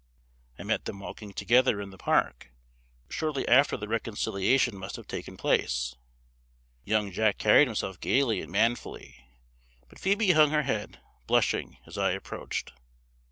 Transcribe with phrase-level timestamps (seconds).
[0.57, 2.49] I met them walking together in the park,
[3.07, 5.95] shortly after the reconciliation must have taken place.
[6.83, 9.23] Young Jack carried himself gaily and manfully;
[9.89, 12.71] but Phoebe hung her head, blushing, as I approached.